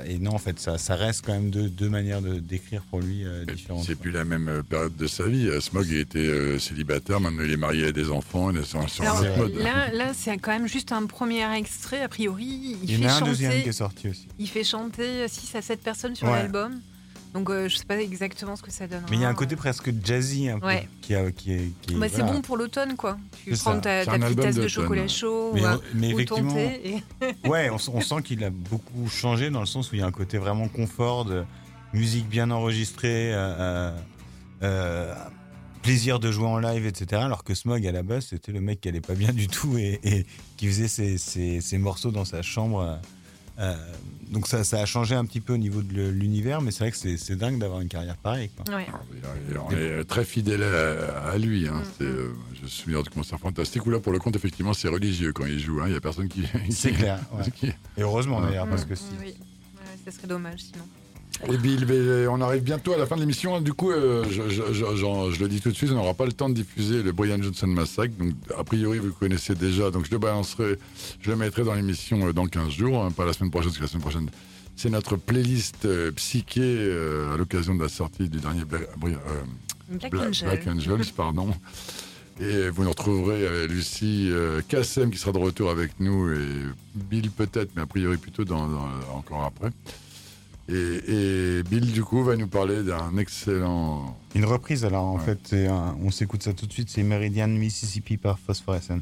[0.05, 3.01] et non, en fait, ça, ça reste quand même deux, deux manières de d'écrire pour
[3.01, 3.83] lui euh, différentes.
[3.85, 5.47] C'est plus la même euh, période de sa vie.
[5.49, 8.63] Euh, Smog il était euh, célibataire, maintenant il est marié à des enfants, il est
[8.63, 9.55] sur, sur Alors, un autre mode.
[9.55, 12.01] là, là c'est quand même juste un premier extrait.
[12.01, 14.27] A priori, il, Il y en fait a un deuxième qui chanter, est sorti aussi.
[14.39, 16.33] il fait chanter 6 à 7 personnes sur Ouais.
[16.43, 16.79] l'album.
[17.33, 19.03] Donc euh, je sais pas exactement ce que ça donne.
[19.09, 20.87] Mais il y a un côté presque jazzy un peu, Ouais.
[21.01, 21.71] qui, a- qui est.
[21.81, 22.31] qui est- Bah, c'est voilà.
[22.33, 23.17] bon pour l'automne, quoi.
[23.43, 23.81] Tu C'est prends ça.
[23.81, 24.69] ta, C'est ta un petite album tasse de d'automne.
[24.83, 27.03] chocolat chaud Mais, ou, on- mais ou ton effectivement, thé.
[27.21, 29.99] et- ouais, on, s- on sent qu'il a beaucoup changé dans le sens où il
[29.99, 31.43] y a un côté vraiment confort, de
[31.93, 33.97] musique bien enregistrée, euh, euh,
[34.63, 35.13] euh,
[35.83, 37.21] plaisir de jouer en live, etc.
[37.21, 39.77] Alors que Smog à la base, c'était le mec qui allait pas bien du tout
[39.77, 40.25] et, et
[40.57, 42.81] qui faisait ses, ses- ses morceaux dans sa chambre.
[42.81, 42.95] euh,
[43.59, 43.75] euh,
[44.29, 46.91] donc ça, ça a changé un petit peu au niveau de l'univers, mais c'est vrai
[46.91, 48.49] que c'est dingue d'avoir une carrière pareille.
[48.49, 48.75] Quoi.
[48.75, 48.85] Ouais.
[49.51, 51.67] Et On est très fidèle à, à lui.
[51.67, 51.75] Hein.
[51.79, 54.73] Mm, C'est, euh, je me souviens de concert fantastique où là, pour le compte, effectivement,
[54.73, 55.79] c'est religieux quand il joue.
[55.81, 55.85] hein.
[55.87, 56.43] Il y a personne qui.
[56.69, 57.19] C'est clair.
[57.33, 57.51] ouais.
[57.55, 59.03] qui- Et heureusement d'ailleurs, parce que Mm, si.
[59.19, 59.27] oui.
[59.27, 59.33] Ouais,
[60.05, 60.85] ça serait dommage sinon.
[61.51, 63.61] Et Bill, ben, on arrive bientôt à la fin de l'émission.
[63.61, 66.13] Du coup, euh, je, je- je- j'en- je le dis tout de suite, on n'aura
[66.13, 68.13] pas le temps de diffuser le Brian Johnson Massacre.
[68.19, 69.91] Donc, a priori, vous le connaissez déjà.
[69.91, 70.77] Donc, je le balancerai,
[71.21, 73.77] je le mettrai dans l'émission euh, dans 15 jours, hein, pas la semaine prochaine, parce
[73.77, 74.29] que la semaine prochaine,
[74.75, 79.13] c'est notre playlist euh, psyché euh, à l'occasion de la sortie du dernier Bla- euh,
[79.89, 80.49] Black Bla- Angel.
[80.49, 81.53] Black Angels, pardon.
[82.39, 86.37] Et vous nous retrouverez euh, Lucie euh, Kassem qui sera de retour avec nous et
[86.95, 89.69] Bill peut-être, mais a priori plutôt dans, dans- encore après.
[90.69, 94.17] Et, et Bill du coup va nous parler d'un excellent.
[94.35, 95.23] Une reprise, alors en Ouais.
[95.23, 98.99] fait, un- on s'écoute ça tout de suite, c'est Meridian Mississippi par Phosphorescent.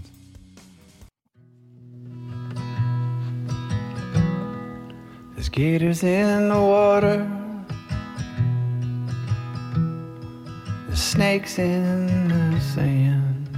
[5.36, 7.28] There's gators in the water.
[10.88, 13.50] There's snakes in the sand.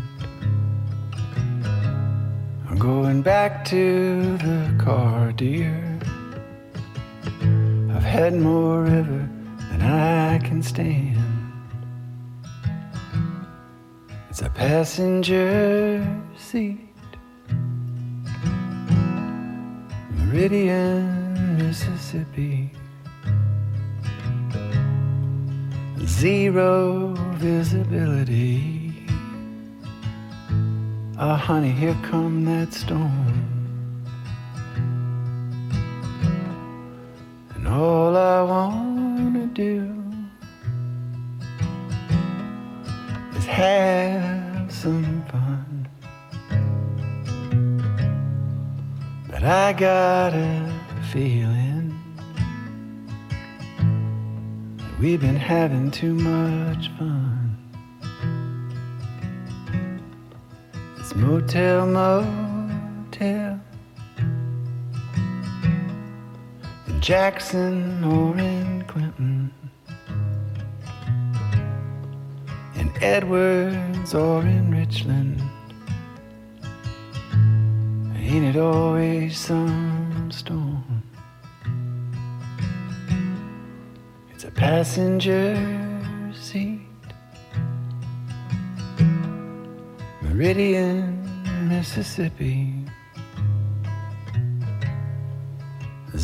[2.70, 5.87] I'm going back to the car, dear.
[8.08, 9.30] Had more river
[9.70, 11.20] than I can stand.
[14.30, 16.04] It's a passenger
[16.38, 16.80] seat.
[20.12, 22.72] Meridian, Mississippi.
[26.06, 29.06] Zero visibility.
[31.20, 33.57] Ah, honey, here come that storm.
[37.68, 39.94] And all I wanna do
[43.36, 45.90] is have some fun.
[49.30, 50.74] But I got a
[51.12, 51.94] feeling
[54.78, 57.58] that we've been having too much fun.
[61.00, 63.60] It's motel, motel
[66.98, 69.54] in Jackson or in Clinton,
[72.74, 75.40] in Edwards or in Richland.
[78.16, 81.04] Ain't it always some storm?
[84.34, 85.54] It's a passenger
[86.34, 86.82] seat.
[90.24, 91.22] Meridian,
[91.70, 92.77] Mississippi.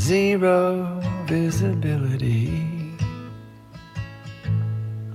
[0.03, 2.67] Zero visibility.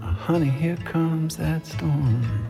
[0.00, 2.47] Ah, honey, here comes that storm.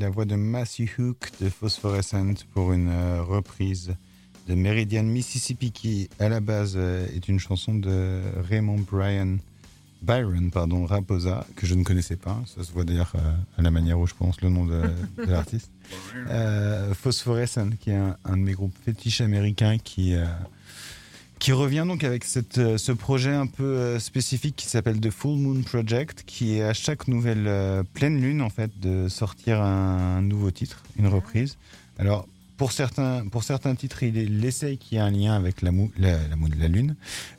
[0.00, 3.94] La voix de Matthew Hook de Phosphorescent pour une euh, reprise
[4.48, 9.38] de Meridian Mississippi qui, à la base, euh, est une chanson de Raymond Bryan,
[10.00, 12.40] Byron pardon, Raposa, que je ne connaissais pas.
[12.46, 14.80] Ça se voit d'ailleurs euh, à la manière où je prononce le nom de,
[15.18, 15.70] de l'artiste.
[16.94, 20.14] Phosphorescent, qui est un, un de mes groupes fétiches américains qui,
[21.40, 25.10] qui revient donc avec cette, euh, ce projet un peu euh, spécifique qui s'appelle The
[25.10, 29.60] Full Moon Project, qui est à chaque nouvelle euh, pleine lune en fait de sortir
[29.60, 31.56] un, nouveau titre, une reprise.
[31.98, 32.28] Alors
[32.58, 35.90] pour certains, pour certains titres, il, essaye qu'il y ait un lien avec la, mou,
[35.98, 36.94] la, la, mou- la lune,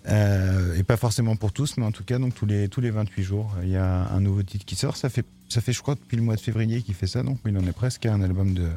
[0.07, 2.89] Euh, et pas forcément pour tous, mais en tout cas donc tous les tous les
[2.89, 4.97] 28 jours, il y a un nouveau titre qui sort.
[4.97, 7.37] Ça fait ça fait je crois depuis le mois de février qu'il fait ça, donc
[7.45, 8.67] il en est presque à un album de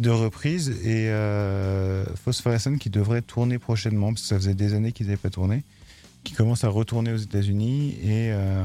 [0.00, 4.92] de reprise et euh, Phosphorescent qui devrait tourner prochainement parce que ça faisait des années
[4.92, 5.62] qu'ils n'avaient pas tourné,
[6.24, 8.64] qui commence à retourner aux États-Unis et euh,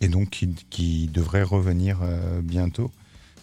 [0.00, 2.90] et donc qui, qui devrait revenir euh, bientôt.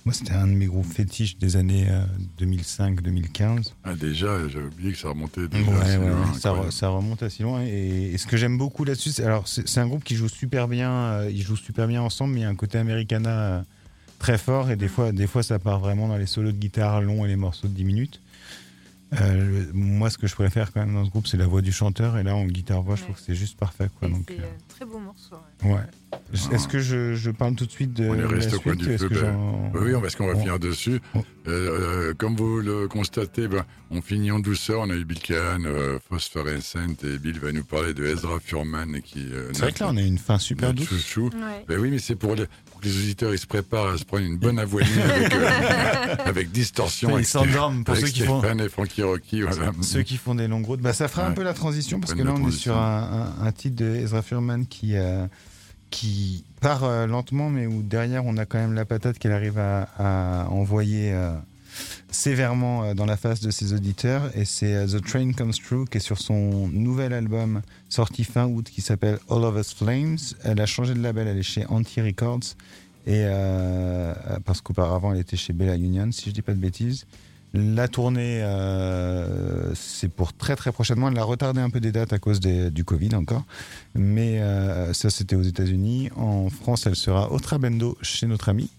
[0.05, 2.03] Moi, c'était un de mes groupes fétiches des années euh,
[2.41, 3.71] 2005-2015.
[3.85, 6.89] Ah, déjà, j'avais oublié que ça remontait déjà Ouais, assez ouais, loin, ça, re- ça
[6.89, 7.63] remonte assez loin.
[7.65, 10.27] Et, et ce que j'aime beaucoup là-dessus, c'est, alors c'est, c'est un groupe qui joue
[10.27, 13.29] super bien, euh, ils jouent super bien ensemble, mais il y a un côté americana
[13.29, 13.61] euh,
[14.23, 14.71] très fort.
[14.71, 17.27] Et des fois, des fois, ça part vraiment dans les solos de guitare longs et
[17.27, 18.21] les morceaux de 10 minutes.
[19.21, 21.71] Euh, moi, ce que je préfère quand même dans ce groupe, c'est la voix du
[21.71, 22.17] chanteur.
[22.17, 23.87] Et là, en guitare-voix, je trouve que c'est juste parfait.
[23.99, 25.35] Quoi, donc, C'est euh, un très beau morceau.
[25.65, 25.71] ouais.
[25.73, 26.51] ouais.
[26.51, 28.85] Est-ce que je, je parle tout de suite de On est resté au coin suite
[28.87, 29.09] du Est-ce feu.
[29.09, 30.99] que ben, oui, parce qu'on va on- finir dessus.
[31.13, 34.79] on- Euh, euh, comme vous le constatez, ben, on finit en douceur.
[34.81, 38.99] On a eu Bill Cahan, euh, Phosphorescent, et Bill va nous parler de Ezra Furman.
[39.03, 40.87] Qui, euh, C'est vrai que là, on a une fin super douce.
[40.89, 41.25] chouchou.
[41.25, 41.65] Ouais.
[41.67, 44.03] Ben oui, mais c'est pour, les- pour que les auditeurs ils se préparent à se
[44.03, 47.09] prendre une bonne avoinée avec, euh, avec distorsion.
[47.09, 48.41] Ils avec s'endorment pour avec ceux qui font.
[48.43, 49.41] Et Frankie Rocky.
[49.41, 49.71] Voilà.
[49.81, 52.21] Ceux qui font des longues routes, bah, ça fera un peu la transition parce que
[52.21, 55.25] là on est sur un, un- un titre de Ezra Furman qui, euh,
[55.89, 59.57] qui part euh, lentement, mais où derrière on a quand même la patate qu'elle arrive
[59.59, 61.13] à, à envoyer
[62.09, 64.29] sévèrement euh, dans la face de ses auditeurs.
[64.35, 68.45] Et c'est euh, The Train Comes Through qui est sur son nouvel album sorti fin
[68.45, 70.17] août qui s'appelle All of Us Flames.
[70.43, 72.55] Elle a changé de label, elle est chez Anti Records.
[73.05, 74.13] Et euh,
[74.45, 77.05] parce qu'auparavant elle était chez Bella Union, si je dis pas de bêtises.
[77.55, 81.09] La tournée, euh, c'est pour très très prochainement.
[81.09, 83.43] Elle a retardé un peu des dates à cause des- du Covid encore.
[83.93, 86.09] Mais euh, ça, c'était aux États-Unis.
[86.15, 88.71] En France, elle sera au Trabendo chez notre ami.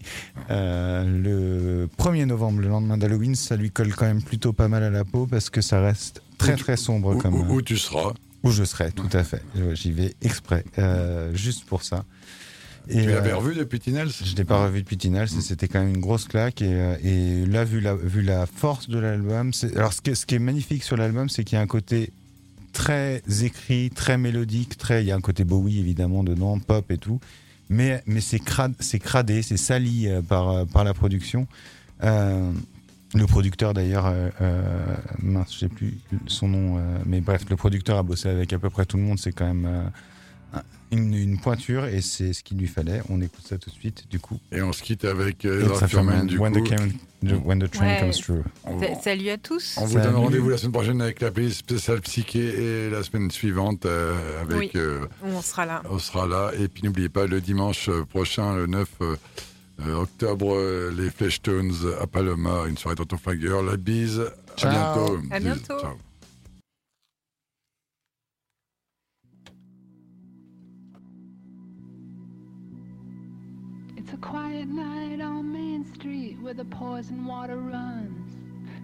[0.49, 4.83] Euh, le 1er novembre, le lendemain d'Halloween, ça lui colle quand même plutôt pas mal
[4.83, 7.33] à la peau parce que ça reste très tu- très sombre Où, comme.
[7.33, 8.11] où- où tu seras.
[8.43, 9.41] Où je serai, tout à fait.
[9.73, 10.65] J'y vais exprès,
[11.33, 12.03] juste pour ça.
[12.89, 14.09] Et, Tu l'avais euh, revu depuis Tinels?
[14.09, 16.61] je l'ai pas revu depuis Tinal, c'est- c'était quand même une grosse claque.
[16.61, 20.15] Et, euh, et là, vu la, vu la force de l'album, alors ce qui, est,
[20.15, 22.11] ce qui est magnifique sur l'album, c'est qu'il y a un côté
[22.73, 26.97] très écrit, très mélodique, très, il y a un côté Bowie évidemment dedans, pop et
[26.97, 27.19] tout.
[27.69, 31.47] Mais, mais c'est crade, c'est cradé, c'est sali euh, par, par la production.
[32.03, 32.51] Euh,
[33.15, 34.29] le producteur d'ailleurs, euh,
[35.19, 38.59] mince, je sais plus son nom, euh, mais bref, le producteur a bossé avec à
[38.59, 39.89] peu près tout le monde, c'est quand même
[40.91, 43.01] une, une pointure et c'est ce qu'il lui fallait.
[43.09, 44.39] On écoute ça tout de suite, du coup.
[44.51, 45.63] Et on se quitte avec euh,
[46.25, 46.61] du when, coup.
[46.61, 46.91] the came-
[47.25, 47.99] the- when the train Ouais.
[47.99, 48.43] comes through.
[49.03, 49.75] Salut à tous.
[49.77, 50.05] on vous Salut.
[50.05, 52.39] donne rendez-vous la semaine prochaine avec la playlist spéciale psyché
[52.85, 54.57] et la semaine suivante euh, avec...
[54.59, 54.71] Oui.
[54.75, 55.81] euh, On sera là.
[55.89, 56.51] on sera là.
[56.59, 59.15] Et puis n'oubliez pas, le dimanche prochain, le 9 euh,
[59.85, 60.57] euh, octobre,
[60.97, 63.63] les Fleshtones à Paloma, une soirée Tonton Flingueur.
[63.63, 64.21] La bise,
[64.55, 64.69] Ciao.
[64.69, 65.17] à bientôt.
[65.31, 65.43] À Bise.
[65.47, 65.79] bientôt.
[65.81, 65.95] Ciao.
[76.55, 78.31] The poison water runs.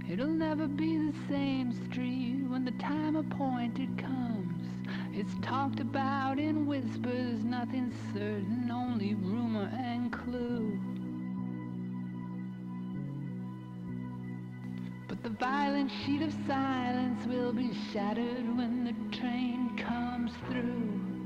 [0.09, 4.61] It'll never be the same street when the time appointed comes.
[5.13, 10.79] It's talked about in whispers, nothing certain, only rumor and clue.
[15.07, 21.20] But the violent sheet of silence will be shattered when the train comes through.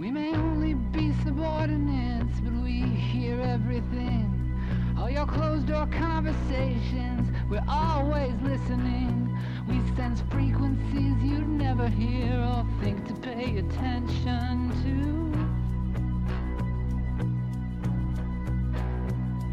[0.00, 4.58] We may only be subordinates, but we hear everything.
[4.98, 9.38] All your closed door conversations, we're always listening.
[9.68, 15.30] We sense frequencies you'd never hear or think to pay attention to.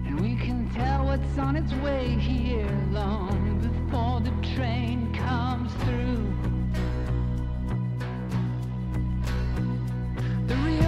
[0.07, 6.36] And we can tell what's on its way here long before the train comes through.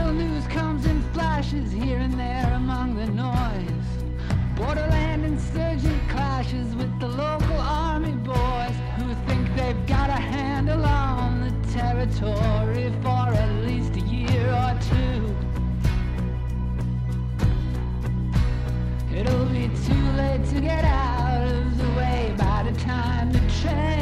[0.09, 3.89] Real news comes in flashes here and there among the noise.
[4.55, 11.41] Borderland insurgent clashes with the local army boys who think they've got a handle on
[11.41, 15.35] the territory for at least a year or two.
[19.15, 23.98] It'll be too late to get out of the way by the time the train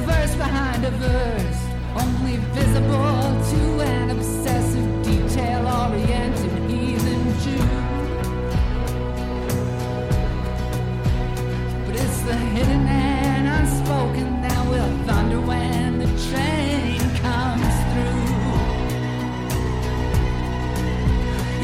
[0.00, 1.60] verse behind a verse,
[1.96, 3.22] only visible
[3.52, 7.66] to an obsessive, detail oriented heathen Jew.
[11.86, 18.30] But it's the hidden and unspoken that will thunder when the train comes through.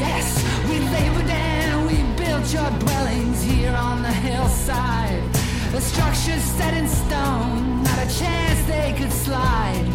[0.05, 0.27] Yes,
[0.69, 5.23] we labored and we built your dwellings here on the hillside.
[5.71, 7.66] The structures set in stone,
[8.09, 9.85] chance they could slide.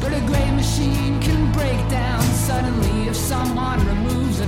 [0.00, 4.40] But a great machine can break down suddenly if someone removes